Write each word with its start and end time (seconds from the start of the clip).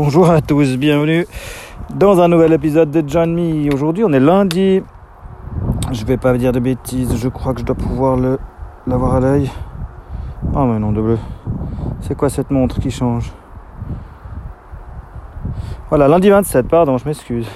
Bonjour 0.00 0.30
à 0.30 0.40
tous, 0.40 0.76
bienvenue 0.76 1.26
dans 1.92 2.20
un 2.20 2.28
nouvel 2.28 2.52
épisode 2.52 2.92
de 2.92 3.02
John 3.04 3.34
Me. 3.34 3.74
Aujourd'hui 3.74 4.04
on 4.04 4.12
est 4.12 4.20
lundi. 4.20 4.80
Je 5.90 6.04
vais 6.04 6.16
pas 6.16 6.38
dire 6.38 6.52
de 6.52 6.60
bêtises, 6.60 7.16
je 7.16 7.28
crois 7.28 7.52
que 7.52 7.58
je 7.58 7.64
dois 7.64 7.74
pouvoir 7.74 8.16
l'avoir 8.86 9.16
à 9.16 9.20
l'œil. 9.20 9.50
Oh 10.54 10.66
mais 10.66 10.78
non 10.78 10.92
de 10.92 11.02
bleu. 11.02 11.18
C'est 12.02 12.16
quoi 12.16 12.28
cette 12.28 12.52
montre 12.52 12.78
qui 12.78 12.92
change? 12.92 13.32
Voilà, 15.88 16.06
lundi 16.06 16.30
27, 16.30 16.68
pardon, 16.68 16.96
je 16.96 17.04
m'excuse. 17.04 17.48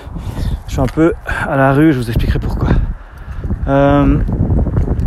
Je 0.66 0.72
suis 0.72 0.80
un 0.80 0.86
peu 0.86 1.12
à 1.46 1.56
la 1.56 1.72
rue, 1.72 1.92
je 1.92 1.98
vous 1.98 2.08
expliquerai 2.08 2.40
pourquoi. 2.40 2.70
Euh, 3.68 4.18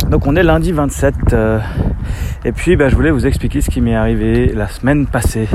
donc 0.08 0.26
on 0.26 0.36
est 0.36 0.42
lundi 0.42 0.72
27 0.72 1.14
euh, 1.34 1.58
et 2.46 2.52
puis 2.52 2.76
bah, 2.76 2.88
je 2.88 2.96
voulais 2.96 3.10
vous 3.10 3.26
expliquer 3.26 3.60
ce 3.60 3.68
qui 3.68 3.82
m'est 3.82 3.94
arrivé 3.94 4.54
la 4.54 4.68
semaine 4.68 5.06
passée. 5.06 5.50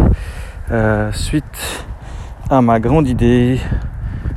Euh, 0.72 1.12
suite 1.12 1.86
à 2.50 2.62
ma 2.62 2.80
grande 2.80 3.06
idée 3.06 3.60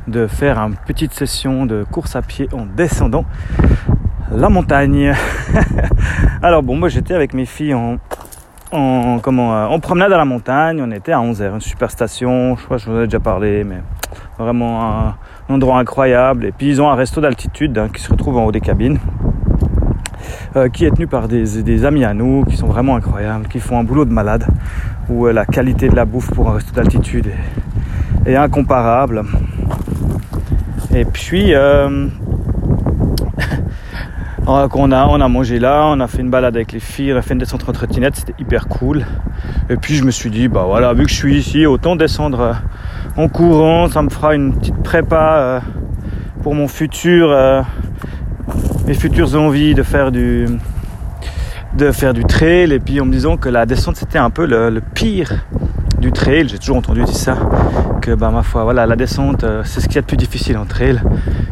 de 0.05 0.27
faire 0.27 0.57
une 0.59 0.75
petite 0.75 1.13
session 1.13 1.65
de 1.65 1.85
course 1.89 2.17
à 2.17 2.21
pied 2.21 2.49
en 2.51 2.65
descendant 2.65 3.23
la 4.31 4.49
montagne. 4.49 5.13
Alors 6.43 6.61
bon, 6.61 6.75
moi 6.75 6.89
j'étais 6.89 7.13
avec 7.13 7.33
mes 7.33 7.45
filles 7.45 7.73
en, 7.73 7.99
en, 8.73 9.19
comment, 9.19 9.55
euh, 9.55 9.67
en 9.67 9.79
promenade 9.79 10.11
à 10.11 10.17
la 10.17 10.25
montagne, 10.25 10.81
on 10.85 10.91
était 10.91 11.13
à 11.13 11.19
11h, 11.19 11.53
une 11.53 11.61
super 11.61 11.89
station, 11.89 12.57
je 12.57 12.65
crois 12.65 12.77
que 12.77 12.83
je 12.83 12.89
vous 12.89 12.97
en 12.97 13.01
ai 13.03 13.05
déjà 13.05 13.21
parlé, 13.21 13.63
mais 13.63 13.81
vraiment 14.37 14.83
un, 14.83 15.15
endroit 15.47 15.79
incroyable. 15.79 16.45
Et 16.45 16.51
puis 16.51 16.67
ils 16.67 16.81
ont 16.81 16.89
un 16.89 16.95
resto 16.95 17.21
d'altitude 17.21 17.77
hein, 17.77 17.87
qui 17.87 18.01
se 18.01 18.11
retrouve 18.11 18.37
en 18.37 18.43
haut 18.43 18.51
des 18.51 18.61
cabines. 18.61 18.99
Euh, 20.57 20.69
qui 20.69 20.85
est 20.85 20.91
tenu 20.91 21.05
par 21.05 21.27
des, 21.27 21.83
amis 21.83 22.05
à 22.05 22.13
nous 22.13 22.45
qui 22.45 22.55
sont 22.55 22.67
vraiment 22.67 22.95
incroyables, 22.95 23.45
qui 23.49 23.59
font 23.59 23.77
un 23.77 23.83
boulot 23.83 24.05
de 24.05 24.13
malade 24.13 24.47
où 25.09 25.27
euh, 25.27 25.33
la 25.33 25.45
qualité 25.45 25.89
de 25.89 25.97
la 25.97 26.05
bouffe 26.05 26.31
pour 26.31 26.49
un 26.49 26.53
resto 26.53 26.71
d'altitude 26.73 27.29
est, 28.25 28.37
incomparable. 28.37 29.23
Et 30.93 31.03
puis, 31.03 31.53
euh, 31.53 32.07
on, 34.47 34.91
a, 34.93 35.07
on 35.07 35.19
a 35.19 35.27
mangé 35.27 35.59
là, 35.59 35.87
on 35.87 35.99
a 35.99 36.07
fait 36.07 36.21
une 36.21 36.29
balade 36.29 36.55
avec 36.55 36.71
les 36.71 36.79
filles, 36.79 37.11
on 37.11 37.17
a 37.17 37.21
fait 37.21 37.33
une 37.33 37.39
descente 37.39 37.67
en 37.67 37.73
trottinette, 37.73 38.15
c'était 38.15 38.35
hyper 38.39 38.69
cool. 38.69 39.05
Et 39.69 39.75
puis 39.75 39.95
je 39.95 40.05
me 40.05 40.11
suis 40.11 40.29
dit, 40.29 40.47
bah 40.47 40.63
voilà, 40.65 40.93
vu 40.93 41.03
que 41.03 41.11
je 41.11 41.15
suis 41.15 41.37
ici, 41.37 41.65
autant 41.65 41.97
descendre 41.97 42.55
en 43.17 43.27
courant, 43.27 43.89
ça 43.89 44.01
me 44.01 44.09
fera 44.09 44.35
une 44.35 44.57
petite 44.57 44.81
prépa 44.83 45.61
pour 46.43 46.55
mon 46.55 46.69
futur, 46.69 47.65
mes 48.87 48.93
futures 48.93 49.35
envies 49.35 49.73
de 49.73 49.83
faire 49.83 50.11
du, 50.11 50.47
de 51.75 51.91
faire 51.91 52.13
du 52.13 52.23
trail 52.23 52.71
et 52.71 52.79
puis 52.79 53.01
en 53.01 53.05
me 53.05 53.11
disant 53.11 53.35
que 53.35 53.49
la 53.49 53.65
descente 53.65 53.95
c'était 53.97 54.19
un 54.19 54.29
peu 54.29 54.45
le, 54.45 54.81
pire 54.93 55.45
du 55.99 56.11
trail. 56.11 56.47
J'ai 56.49 56.59
toujours 56.59 56.77
entendu 56.77 57.03
dire 57.03 57.15
ça, 57.15 57.37
que 58.01 58.11
bah 58.11 58.29
ma 58.29 58.43
foi, 58.43 58.63
voilà, 58.63 58.85
la 58.85 58.95
descente 58.95 59.43
euh, 59.43 59.63
c'est 59.65 59.81
ce 59.81 59.87
qu'il 59.87 59.95
y 59.95 59.99
a 59.99 60.01
de 60.01 60.07
plus 60.07 60.17
difficile 60.17 60.57
en 60.57 60.65
trail. 60.65 61.01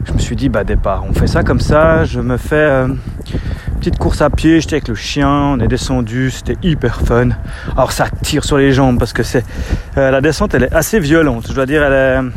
Je 0.06 0.14
me 0.14 0.20
suis 0.20 0.36
dit 0.36 0.50
bah 0.50 0.64
départ, 0.64 1.03
on 1.09 1.14
fait 1.14 1.28
ça 1.28 1.44
comme 1.44 1.59
ça, 1.59 2.06
je 2.06 2.20
me 2.20 2.38
fais 2.38 2.56
euh, 2.56 2.88
une 2.88 3.80
petite 3.80 3.97
course 3.97 4.22
à 4.22 4.30
pied, 4.30 4.62
j'étais 4.62 4.75
avec 4.75 4.88
le 4.88 4.95
chien, 4.95 5.30
on 5.30 5.59
est 5.59 5.68
descendu, 5.68 6.30
c'était 6.30 6.58
hyper 6.62 7.02
fun. 7.02 7.30
Alors 7.75 7.92
ça 7.92 8.06
tire 8.22 8.44
sur 8.44 8.58
les 8.58 8.72
jambes 8.72 9.00
parce 9.00 9.14
que 9.14 9.23
c'est 9.23 9.44
euh, 9.97 10.12
la 10.12 10.22
descente 10.22 10.53
elle 10.53 10.66
est 10.66 10.73
assez 10.73 11.00
violente, 11.00 11.47
je 11.50 11.53
dois 11.53 11.66
dire 11.66 11.84
elle 11.84 11.94
est 11.94 12.31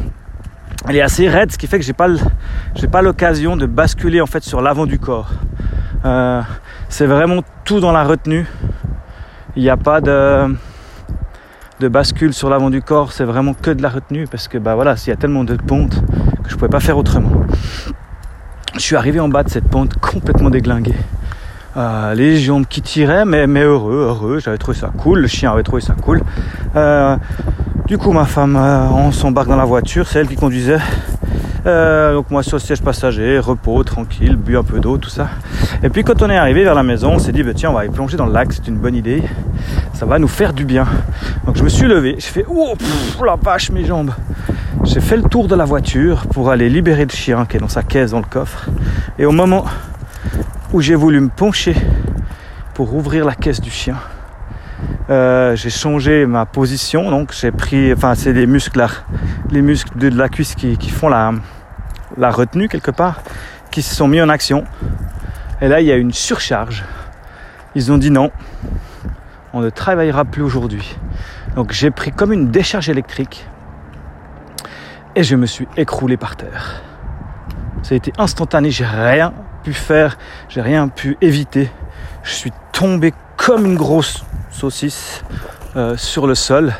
elle 0.89 0.97
est 0.97 1.03
assez 1.03 1.29
raide, 1.29 1.51
ce 1.51 1.59
qui 1.59 1.67
fait 1.67 1.79
que 1.79 1.85
j'ai 1.85 1.93
pas 1.93 2.09
pas 2.91 3.03
l'occasion 3.03 3.57
de 3.57 3.67
basculer 3.67 4.21
en 4.21 4.27
fait 4.27 4.45
sur 4.45 4.61
l'avant 4.61 4.87
du 4.87 4.99
corps. 4.99 5.31
Euh, 6.05 6.41
c'est 6.89 7.07
vraiment 7.07 7.43
tout 7.65 7.81
dans 7.81 7.93
la 7.93 8.05
retenue. 8.05 8.47
Il 9.57 9.63
n'y 9.63 9.71
a 9.71 9.77
pas 9.77 10.01
de, 10.01 10.55
bascule 11.81 12.33
sur 12.33 12.49
l'avant 12.49 12.71
du 12.71 12.83
corps, 12.83 13.13
c'est 13.13 13.25
vraiment 13.25 13.55
que 13.55 13.71
de 13.71 13.83
la 13.83 13.89
retenue 13.89 14.27
parce 14.31 14.49
que 14.49 14.59
bah 14.59 14.75
voilà, 14.75 14.97
s'il 14.97 15.11
y 15.11 15.13
a 15.13 15.17
tellement 15.17 15.45
de 15.45 15.57
pentes 15.57 16.03
que 16.45 16.51
je 16.51 16.55
pouvais 16.55 16.69
pas 16.69 16.81
faire 16.81 16.99
autrement. 16.99 17.33
Je 18.75 18.81
suis 18.81 18.97
arrivé 18.97 19.19
en 19.19 19.29
bas 19.29 19.43
de 19.43 19.49
cette 19.49 19.69
pente 19.69 19.95
complètement 19.95 20.51
déglingué. 20.51 20.95
Euh, 21.77 22.15
les 22.15 22.39
jambes 22.39 22.67
qui 22.67 22.81
tiraient, 22.81 23.25
mais, 23.25 23.47
mais 23.47 23.63
heureux, 23.63 24.07
heureux, 24.09 24.39
j'avais 24.39 24.59
trouvé 24.59 24.79
ça 24.79 24.91
cool, 24.97 25.21
le 25.21 25.27
chien 25.27 25.53
avait 25.53 25.63
trouvé 25.63 25.83
ça 25.83 25.95
cool. 25.95 26.23
Euh, 26.75 27.17
du 27.87 27.99
coup, 27.99 28.13
ma 28.13 28.25
femme, 28.25 28.57
on 28.57 29.13
s'embarque 29.13 29.49
dans 29.49 29.57
la 29.57 29.65
voiture, 29.65 30.07
c'est 30.07 30.19
elle 30.19 30.29
qui 30.29 30.37
conduisait. 30.37 30.79
Euh, 31.67 32.15
donc 32.15 32.31
moi 32.31 32.45
sur 32.45 32.57
le 32.57 32.61
siège 32.61 32.81
passager, 32.81 33.41
repos, 33.41 33.83
tranquille, 33.83 34.37
bu 34.37 34.57
un 34.57 34.63
peu 34.63 34.79
d'eau, 34.79 34.99
tout 34.99 35.09
ça. 35.09 35.29
Et 35.83 35.91
puis 35.91 36.05
quand 36.05 36.23
on 36.23 36.31
est 36.31 36.37
arrivé 36.37 36.63
vers 36.63 36.77
la 36.77 36.85
maison, 36.85 37.15
on 37.15 37.19
s'est 37.19 37.33
dit 37.33 37.43
bah, 37.43 37.55
tiens 37.55 37.71
on 37.71 37.73
va 37.73 37.81
aller 37.81 37.89
plonger 37.89 38.17
dans 38.17 38.27
le 38.27 38.33
lac, 38.33 38.53
c'est 38.53 38.69
une 38.69 38.77
bonne 38.77 38.95
idée. 38.95 39.23
Ça 39.93 40.07
va 40.07 40.21
nous 40.21 40.29
faire 40.29 40.53
du 40.53 40.65
bien. 40.65 40.87
Donc 41.45 41.57
je 41.57 41.65
me 41.65 41.69
suis 41.69 41.87
levé, 41.87 42.15
j'ai 42.19 42.29
fait 42.29 42.47
oh 42.49 42.75
la 43.25 43.35
vache 43.35 43.73
mes 43.73 43.85
jambes. 43.85 44.13
J'ai 44.85 45.01
fait 45.01 45.17
le 45.17 45.25
tour 45.25 45.49
de 45.49 45.57
la 45.57 45.65
voiture 45.65 46.27
pour 46.29 46.51
aller 46.51 46.69
libérer 46.69 47.05
le 47.05 47.11
chien 47.11 47.47
qui 47.47 47.57
est 47.57 47.61
dans 47.61 47.69
sa 47.69 47.83
caisse 47.83 48.13
dans 48.13 48.21
le 48.21 48.27
coffre. 48.31 48.67
Et 49.19 49.27
au 49.27 49.33
moment 49.33 49.65
où 50.73 50.81
j'ai 50.81 50.95
voulu 50.95 51.19
me 51.19 51.31
pencher 51.31 51.75
pour 52.75 52.95
ouvrir 52.95 53.25
la 53.25 53.35
caisse 53.35 53.61
du 53.61 53.71
chien, 53.71 53.97
euh, 55.09 55.55
j'ai 55.55 55.71
changé 55.71 56.27
ma 56.27 56.47
position, 56.47 57.11
donc 57.11 57.33
j'ai 57.33 57.53
pris, 57.53 57.93
enfin 57.93 58.15
c'est 58.15 58.33
les 58.33 58.47
muscles, 58.47 58.79
là, 58.79 58.89
les 59.51 59.63
muscles 59.63 59.97
de, 59.97 60.09
la 60.09 60.29
cuisse 60.29 60.55
qui, 60.55 60.91
font 60.91 61.09
la, 61.09 61.33
la 62.17 62.31
retenue 62.31 62.69
quelque 62.69 62.91
part, 62.91 63.23
qui 63.71 63.83
se 63.83 63.95
sont 63.95 64.09
mis 64.09 64.21
en 64.21 64.29
action. 64.29 64.65
Et 65.61 65.69
là, 65.69 65.81
il 65.81 65.87
y 65.87 65.93
a 65.93 65.97
une 65.97 66.13
surcharge. 66.13 66.85
Ils 67.75 67.93
ont 67.93 67.99
dit 67.99 68.11
non, 68.11 68.31
on 69.53 69.61
ne 69.61 69.71
travaillera 69.71 70.25
plus 70.25 70.43
aujourd'hui. 70.43 70.97
Donc 71.55 71.73
j'ai 71.73 71.91
pris 71.91 72.11
comme 72.11 72.33
une 72.33 72.51
décharge 72.51 72.91
électrique 72.91 73.47
et 75.15 75.23
je 75.23 75.35
me 75.35 75.47
suis 75.47 75.67
écroulé 75.79 76.19
par 76.19 76.37
terre. 76.37 76.83
Ça 77.83 77.95
a 77.95 77.97
été 77.97 78.13
instantané, 78.19 78.71
j'ai 78.71 78.85
rien 78.85 79.33
pu 79.65 79.73
faire, 79.73 80.19
j'ai 80.51 80.61
rien 80.61 80.89
pu 80.89 81.17
éviter. 81.23 81.71
Je 82.23 82.33
suis 82.33 82.53
tombé 82.73 83.15
comme 83.39 83.65
une 83.65 83.77
grosse 83.77 84.26
saucisse 84.57 85.23
euh, 85.77 85.97
sur 85.97 86.27
le 86.27 86.35
sol. 86.35 86.73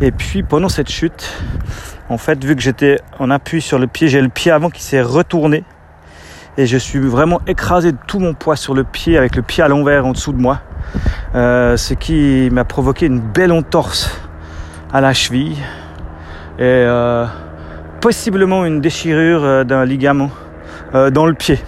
Et 0.00 0.12
puis 0.12 0.42
pendant 0.42 0.68
cette 0.68 0.88
chute, 0.88 1.28
en 2.08 2.16
fait, 2.16 2.42
vu 2.42 2.54
que 2.54 2.62
j'étais 2.62 3.00
en 3.18 3.30
appui 3.30 3.60
sur 3.60 3.78
le 3.78 3.86
pied, 3.86 4.08
j'ai 4.08 4.20
le 4.20 4.28
pied 4.28 4.52
avant 4.52 4.70
qui 4.70 4.82
s'est 4.82 5.02
retourné. 5.02 5.64
Et 6.56 6.66
je 6.66 6.76
suis 6.76 6.98
vraiment 6.98 7.40
écrasé 7.46 7.92
de 7.92 7.98
tout 8.06 8.18
mon 8.18 8.34
poids 8.34 8.56
sur 8.56 8.74
le 8.74 8.84
pied, 8.84 9.18
avec 9.18 9.36
le 9.36 9.42
pied 9.42 9.62
à 9.62 9.68
l'envers 9.68 10.06
en 10.06 10.12
dessous 10.12 10.32
de 10.32 10.40
moi. 10.40 10.60
Euh, 11.34 11.76
ce 11.76 11.94
qui 11.94 12.48
m'a 12.50 12.64
provoqué 12.64 13.06
une 13.06 13.20
belle 13.20 13.52
entorse 13.52 14.10
à 14.92 15.00
la 15.00 15.12
cheville. 15.12 15.58
Et 16.58 16.62
euh, 16.62 17.26
possiblement 18.00 18.64
une 18.64 18.80
déchirure 18.80 19.64
d'un 19.64 19.84
ligament 19.84 20.30
dans 20.92 21.26
le 21.26 21.34
pied. 21.34 21.58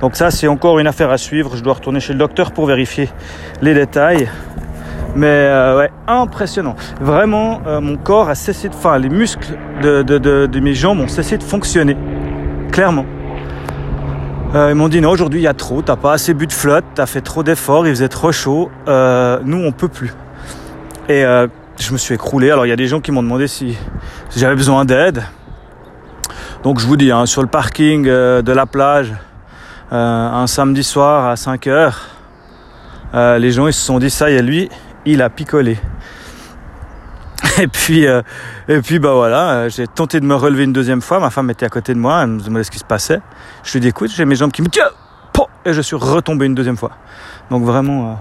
Donc 0.00 0.16
ça, 0.16 0.30
c'est 0.30 0.48
encore 0.48 0.78
une 0.78 0.86
affaire 0.86 1.10
à 1.10 1.18
suivre. 1.18 1.56
Je 1.56 1.62
dois 1.62 1.74
retourner 1.74 2.00
chez 2.00 2.14
le 2.14 2.18
docteur 2.18 2.52
pour 2.52 2.66
vérifier 2.66 3.08
les 3.60 3.74
détails. 3.74 4.28
Mais 5.14 5.26
euh, 5.26 5.78
ouais, 5.78 5.90
impressionnant. 6.06 6.76
Vraiment, 7.00 7.60
euh, 7.66 7.80
mon 7.80 7.96
corps 7.96 8.28
a 8.28 8.34
cessé 8.34 8.68
de... 8.68 8.74
Enfin, 8.74 8.98
les 8.98 9.08
muscles 9.08 9.58
de, 9.82 10.02
de, 10.02 10.18
de, 10.46 10.60
mes 10.60 10.74
jambes 10.74 11.00
ont 11.00 11.08
cessé 11.08 11.36
de 11.36 11.42
fonctionner. 11.42 11.96
Clairement. 12.70 13.04
Euh, 14.54 14.70
ils 14.70 14.74
m'ont 14.74 14.88
dit 14.88 15.00
non, 15.00 15.10
aujourd'hui 15.10 15.40
il 15.40 15.44
y 15.44 15.48
a 15.48 15.54
trop, 15.54 15.80
t'as 15.80 15.94
pas 15.94 16.12
assez 16.12 16.34
bu 16.34 16.48
de 16.48 16.52
flotte, 16.52 16.84
t'as 16.96 17.06
fait 17.06 17.20
trop 17.20 17.44
d'efforts, 17.44 17.86
il 17.86 17.90
faisait 17.90 18.08
trop 18.08 18.32
chaud. 18.32 18.70
nous, 18.86 19.64
on 19.64 19.72
peut 19.72 19.88
plus. 19.88 20.12
Et 21.08 21.22
je 21.22 21.92
me 21.92 21.98
suis 21.98 22.14
écroulé. 22.14 22.50
Alors 22.50 22.66
il 22.66 22.68
y 22.68 22.72
a 22.72 22.76
des 22.76 22.86
gens 22.86 23.00
qui 23.00 23.12
m'ont 23.12 23.22
demandé 23.22 23.46
si, 23.46 23.76
si 24.28 24.38
j'avais 24.38 24.56
besoin 24.56 24.84
d'aide. 24.84 25.22
Donc 26.62 26.78
je 26.78 26.86
vous 26.86 26.96
dis, 26.96 27.10
hein, 27.10 27.26
sur 27.26 27.42
le 27.42 27.48
parking 27.48 28.04
de 28.04 28.52
la 28.52 28.66
plage, 28.66 29.12
un 29.90 30.46
samedi 30.46 30.84
soir 30.84 31.28
à 31.28 31.36
5 31.36 31.66
heures, 31.66 32.08
les 33.14 33.50
gens 33.50 33.66
ils 33.66 33.72
se 33.72 33.84
sont 33.84 33.98
dit 33.98 34.10
ça 34.10 34.30
y 34.30 34.34
est 34.34 34.42
lui 34.42 34.68
il 35.04 35.22
a 35.22 35.30
picolé. 35.30 35.78
Et 37.58 37.68
puis, 37.68 38.06
euh, 38.06 38.22
et 38.68 38.80
puis 38.80 38.98
bah 38.98 39.14
voilà, 39.14 39.50
euh, 39.50 39.68
j'ai 39.68 39.86
tenté 39.86 40.20
de 40.20 40.26
me 40.26 40.34
relever 40.34 40.64
une 40.64 40.72
deuxième 40.72 41.00
fois. 41.00 41.20
Ma 41.20 41.30
femme 41.30 41.50
était 41.50 41.66
à 41.66 41.68
côté 41.68 41.94
de 41.94 41.98
moi, 41.98 42.22
elle 42.22 42.28
me 42.28 42.40
demandait 42.40 42.64
ce 42.64 42.70
qui 42.70 42.78
se 42.78 42.84
passait. 42.84 43.20
Je 43.64 43.72
lui 43.72 43.80
dis 43.80 43.88
écoute, 43.88 44.10
j'ai 44.14 44.24
mes 44.24 44.36
jambes 44.36 44.52
qui 44.52 44.62
me 44.62 44.68
tiennent, 44.68 44.86
et 45.64 45.72
je 45.72 45.80
suis 45.80 45.96
retombé 45.96 46.46
une 46.46 46.54
deuxième 46.54 46.76
fois. 46.76 46.92
Donc 47.50 47.64
vraiment, 47.64 48.18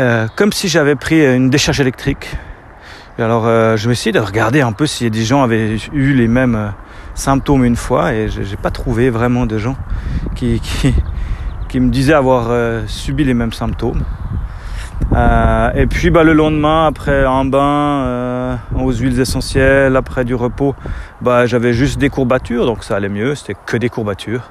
euh, 0.00 0.26
comme 0.36 0.52
si 0.52 0.68
j'avais 0.68 0.96
pris 0.96 1.24
une 1.24 1.50
décharge 1.50 1.80
électrique. 1.80 2.36
Et 3.18 3.22
alors, 3.22 3.44
je 3.76 3.88
me 3.88 3.94
suis 3.94 4.10
dit 4.10 4.18
de 4.18 4.24
regarder 4.24 4.60
un 4.60 4.72
peu 4.72 4.86
si 4.86 5.08
des 5.08 5.22
gens 5.22 5.42
avaient 5.42 5.76
eu 5.92 6.14
les 6.14 6.26
mêmes 6.26 6.72
symptômes 7.14 7.64
une 7.64 7.76
fois, 7.76 8.12
et 8.12 8.28
j'ai 8.28 8.56
pas 8.56 8.70
trouvé 8.70 9.08
vraiment 9.10 9.46
de 9.46 9.56
gens 9.56 9.76
qui, 10.34 10.60
qui, 10.62 10.94
qui 11.68 11.80
me 11.80 11.90
disaient 11.90 12.14
avoir 12.14 12.50
subi 12.88 13.24
les 13.24 13.34
mêmes 13.34 13.52
symptômes. 13.52 14.02
Euh, 15.12 15.70
et 15.74 15.86
puis 15.86 16.10
bah, 16.10 16.24
le 16.24 16.32
lendemain, 16.32 16.86
après 16.86 17.24
un 17.24 17.44
bain 17.44 17.62
euh, 17.62 18.56
aux 18.76 18.92
huiles 18.92 19.20
essentielles, 19.20 19.96
après 19.96 20.24
du 20.24 20.34
repos, 20.34 20.74
bah, 21.20 21.46
j'avais 21.46 21.72
juste 21.72 21.98
des 21.98 22.08
courbatures, 22.08 22.66
donc 22.66 22.82
ça 22.82 22.96
allait 22.96 23.08
mieux, 23.08 23.34
c'était 23.34 23.54
que 23.66 23.76
des 23.76 23.88
courbatures. 23.88 24.50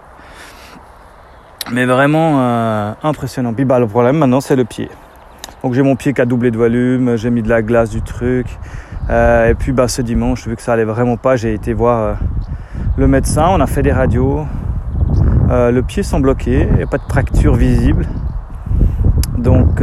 Mais 1.71 1.85
vraiment 1.85 2.39
euh, 2.39 2.93
impressionnant. 3.03 3.53
Puis 3.53 3.65
bah, 3.65 3.79
le 3.79 3.87
problème 3.87 4.17
maintenant 4.17 4.41
c'est 4.41 4.55
le 4.55 4.65
pied. 4.65 4.89
Donc 5.63 5.75
j'ai 5.75 5.81
mon 5.81 5.95
pied 5.95 6.13
qui 6.13 6.19
a 6.19 6.25
doublé 6.25 6.51
de 6.51 6.57
volume, 6.57 7.15
j'ai 7.15 7.29
mis 7.29 7.41
de 7.41 7.47
la 7.47 7.61
glace, 7.61 7.89
du 7.89 8.01
truc. 8.01 8.47
Euh, 9.09 9.49
et 9.49 9.53
puis 9.53 9.71
bah, 9.71 9.87
ce 9.87 10.01
dimanche, 10.01 10.45
vu 10.45 10.57
que 10.57 10.61
ça 10.61 10.73
allait 10.73 10.83
vraiment 10.83 11.15
pas, 11.15 11.37
j'ai 11.37 11.53
été 11.53 11.71
voir 11.71 11.99
euh, 11.99 12.13
le 12.97 13.07
médecin. 13.07 13.47
On 13.49 13.61
a 13.61 13.65
fait 13.65 13.81
des 13.81 13.93
radios. 13.93 14.45
Euh, 15.49 15.71
le 15.71 15.81
pied 15.81 16.03
n'y 16.03 16.83
a 16.83 16.87
pas 16.87 16.97
de 16.97 17.03
fracture 17.03 17.55
visible. 17.55 18.05
Donc 19.37 19.81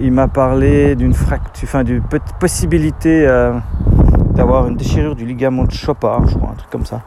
il 0.00 0.12
m'a 0.12 0.28
parlé 0.28 0.94
d'une 0.94 1.14
fracture, 1.14 1.68
enfin 1.68 1.82
d'une 1.82 2.02
possibilité 2.38 3.26
d'avoir 4.32 4.66
une 4.68 4.76
déchirure 4.76 5.14
du 5.14 5.24
ligament 5.24 5.64
de 5.64 5.72
Chopard, 5.72 6.26
je 6.26 6.36
crois, 6.36 6.50
un 6.50 6.54
truc 6.54 6.70
comme 6.70 6.86
ça, 6.86 7.02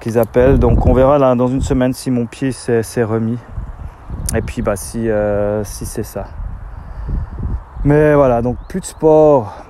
qu'ils 0.00 0.18
appellent. 0.18 0.58
Donc 0.58 0.86
on 0.86 0.94
verra 0.94 1.18
là 1.18 1.34
dans 1.34 1.48
une 1.48 1.62
semaine 1.62 1.92
si 1.92 2.10
mon 2.10 2.26
pied 2.26 2.52
s'est 2.52 3.04
remis. 3.04 3.38
Et 4.34 4.42
puis 4.42 4.62
bah 4.62 4.76
si, 4.76 5.08
si 5.62 5.86
c'est 5.86 6.02
ça. 6.02 6.24
Mais 7.88 8.14
voilà, 8.14 8.42
donc 8.42 8.58
plus 8.68 8.80
de 8.80 8.84
sport, 8.84 9.64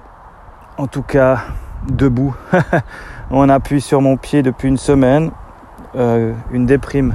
en 0.76 0.88
tout 0.88 1.02
cas 1.02 1.38
debout. 1.88 2.34
On 3.30 3.48
appuie 3.48 3.80
sur 3.80 4.02
mon 4.02 4.16
pied 4.16 4.42
depuis 4.42 4.66
une 4.66 4.76
semaine, 4.76 5.30
euh, 5.94 6.32
une 6.50 6.66
déprime 6.66 7.14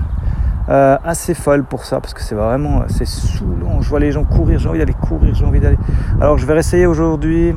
euh, 0.69 0.97
assez 1.03 1.33
folle 1.33 1.65
pour 1.65 1.83
ça, 1.83 1.99
parce 1.99 2.13
que 2.13 2.21
c'est 2.21 2.35
vraiment, 2.35 2.83
c'est 2.87 3.05
saoulant. 3.05 3.81
Je 3.81 3.89
vois 3.89 3.99
les 3.99 4.13
gens 4.13 4.23
courir, 4.23 4.59
j'ai 4.59 4.69
envie 4.69 4.79
d'aller 4.79 4.93
courir, 4.93 5.35
j'ai 5.35 5.43
envie 5.43 5.59
d'aller. 5.59 5.77
Alors 6.21 6.37
je 6.37 6.45
vais 6.45 6.57
essayer 6.57 6.85
aujourd'hui 6.85 7.53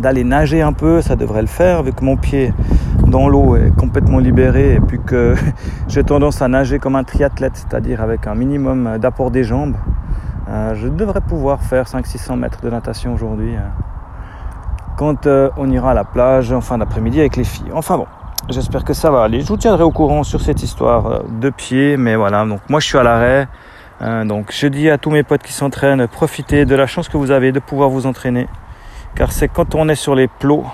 d'aller 0.00 0.24
nager 0.24 0.60
un 0.60 0.72
peu, 0.72 1.02
ça 1.02 1.14
devrait 1.14 1.42
le 1.42 1.46
faire, 1.46 1.84
vu 1.84 1.92
que 1.92 2.04
mon 2.04 2.16
pied 2.16 2.52
dans 3.06 3.28
l'eau 3.28 3.54
est 3.54 3.70
complètement 3.76 4.18
libéré 4.18 4.74
et 4.74 4.80
puis 4.80 4.98
que 4.98 5.36
j'ai 5.86 6.02
tendance 6.02 6.42
à 6.42 6.48
nager 6.48 6.80
comme 6.80 6.96
un 6.96 7.04
triathlète, 7.04 7.52
c'est-à-dire 7.54 8.00
avec 8.00 8.26
un 8.26 8.34
minimum 8.34 8.98
d'apport 8.98 9.30
des 9.30 9.44
jambes. 9.44 9.76
Euh, 10.50 10.74
je 10.74 10.88
devrais 10.88 11.20
pouvoir 11.20 11.62
faire 11.62 11.84
500-600 11.84 12.36
mètres 12.36 12.60
de 12.60 12.70
natation 12.70 13.14
aujourd'hui 13.14 13.54
euh, 13.54 13.60
quand 14.96 15.26
euh, 15.26 15.48
on 15.56 15.70
ira 15.70 15.92
à 15.92 15.94
la 15.94 16.02
plage 16.02 16.50
en 16.50 16.60
fin 16.60 16.78
d'après-midi 16.78 17.20
avec 17.20 17.36
les 17.36 17.44
filles. 17.44 17.70
Enfin 17.72 17.96
bon, 17.96 18.06
j'espère 18.48 18.84
que 18.84 18.92
ça 18.92 19.12
va 19.12 19.22
aller. 19.22 19.42
Je 19.42 19.46
vous 19.46 19.56
tiendrai 19.56 19.84
au 19.84 19.92
courant 19.92 20.24
sur 20.24 20.40
cette 20.40 20.64
histoire 20.64 21.22
de 21.24 21.50
pied, 21.50 21.96
mais 21.96 22.16
voilà, 22.16 22.44
donc 22.44 22.62
moi 22.68 22.80
je 22.80 22.86
suis 22.86 22.98
à 22.98 23.04
l'arrêt. 23.04 23.46
donc 24.24 24.50
je 24.50 24.66
dis 24.66 24.90
à 24.90 24.98
tous 24.98 25.10
mes 25.10 25.22
potes 25.22 25.42
qui 25.42 25.52
s'entraînent, 25.52 26.08
profitez 26.08 26.64
de 26.64 26.74
la 26.74 26.88
chance 26.88 27.08
que 27.08 27.16
vous 27.16 27.30
avez 27.30 27.52
de 27.52 27.60
pouvoir 27.60 27.88
vous 27.88 28.06
entraîner. 28.06 28.48
Car 29.14 29.30
c'est 29.30 29.48
quand 29.48 29.76
on 29.76 29.88
est 29.88 29.94
sur 29.94 30.16
les 30.16 30.26
plots 30.26 30.64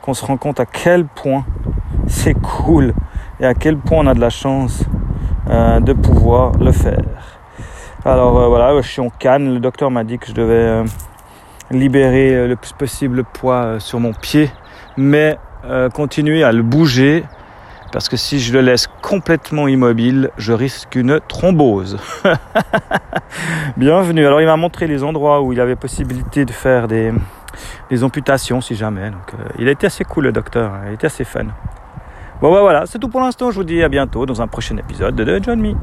qu'on 0.00 0.14
se 0.14 0.24
rend 0.24 0.38
compte 0.38 0.60
à 0.60 0.66
quel 0.66 1.04
point 1.04 1.44
c'est 2.06 2.34
cool 2.34 2.94
et 3.38 3.44
à 3.44 3.52
quel 3.52 3.76
point 3.76 3.98
on 3.98 4.06
a 4.06 4.14
de 4.14 4.20
la 4.20 4.30
chance 4.30 4.82
de 5.46 5.92
pouvoir 5.92 6.52
le 6.58 6.72
faire. 6.72 7.29
Alors 8.04 8.38
euh, 8.38 8.48
voilà, 8.48 8.80
je 8.80 8.88
suis 8.88 9.02
en 9.02 9.10
canne. 9.10 9.54
Le 9.54 9.60
docteur 9.60 9.90
m'a 9.90 10.04
dit 10.04 10.18
que 10.18 10.26
je 10.26 10.32
devais 10.32 10.54
euh, 10.54 10.84
libérer 11.70 12.34
euh, 12.34 12.48
le 12.48 12.56
plus 12.56 12.72
possible 12.72 13.16
le 13.16 13.24
poids 13.24 13.78
sur 13.78 14.00
mon 14.00 14.12
pied, 14.14 14.50
mais 14.96 15.38
continuer 15.92 16.42
à 16.42 16.52
le 16.52 16.62
bouger 16.62 17.22
parce 17.92 18.08
que 18.08 18.16
si 18.16 18.40
je 18.40 18.54
le 18.54 18.62
laisse 18.62 18.86
complètement 19.02 19.68
immobile, 19.68 20.30
je 20.38 20.54
risque 20.54 20.96
une 20.96 21.20
thrombose. 21.28 21.98
Bienvenue. 23.76 24.26
Alors 24.26 24.40
il 24.40 24.46
m'a 24.46 24.56
montré 24.56 24.86
les 24.86 25.04
endroits 25.04 25.42
où 25.42 25.52
il 25.52 25.60
avait 25.60 25.76
possibilité 25.76 26.46
de 26.46 26.52
faire 26.52 26.88
des, 26.88 27.12
amputations 28.02 28.62
si 28.62 28.74
jamais. 28.74 29.10
Donc 29.10 29.34
il 29.58 29.68
a 29.68 29.72
été 29.72 29.86
assez 29.86 30.04
cool 30.04 30.24
le 30.24 30.32
docteur, 30.32 30.72
il 30.88 30.94
était 30.94 31.08
assez 31.08 31.24
fun. 31.24 31.44
Bon 32.40 32.50
bah 32.50 32.60
voilà, 32.60 32.86
c'est 32.86 32.98
tout 32.98 33.08
pour 33.08 33.20
l'instant. 33.20 33.50
Je 33.50 33.56
vous 33.56 33.64
dis 33.64 33.82
à 33.82 33.90
bientôt 33.90 34.24
dans 34.24 34.40
un 34.40 34.46
prochain 34.46 34.78
épisode 34.78 35.14
de 35.14 35.42
John 35.42 35.60
Me. 35.60 35.74